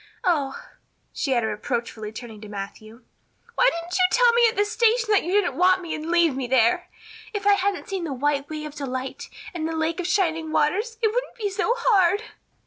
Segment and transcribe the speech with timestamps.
[0.23, 0.59] Oh,"
[1.13, 3.03] she added reproachfully, turning to Matthew,
[3.53, 6.35] "why didn't you tell me at the station that you didn't want me and leave
[6.35, 6.89] me there?
[7.35, 10.97] If I hadn't seen the White Way of Delight and the Lake of Shining Waters
[11.03, 12.23] it wouldn't be so hard."